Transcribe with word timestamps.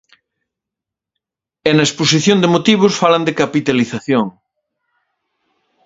E 1.69 1.71
na 1.75 1.87
exposición 1.87 2.37
de 2.39 2.51
motivos 2.55 2.93
falan 3.01 3.23
de 3.27 3.37
capitalización. 3.41 4.25